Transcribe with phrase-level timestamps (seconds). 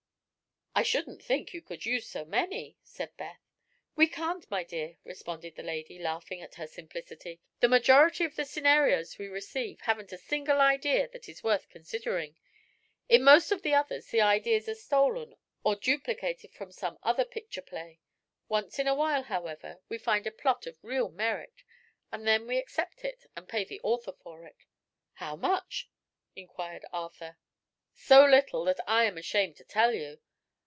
[0.73, 3.41] "I shouldn't think you could use so many," said Beth.
[3.97, 7.41] "We can't, my dear," responded the lady, laughing at her simplicity.
[7.59, 12.37] "The majority of the scenarios we receive haven't a single idea that is worth considering.
[13.09, 17.61] In most of the others the ideas are stolen, or duplicated from some other picture
[17.61, 17.99] play.
[18.47, 21.63] Once in a while, however, we find a plot of real merit,
[22.13, 24.65] and then we accept it and pay the author for it."
[25.15, 25.89] "How much?"
[26.33, 27.37] inquired Arthur.
[27.93, 30.21] "So little that I am ashamed to tell you.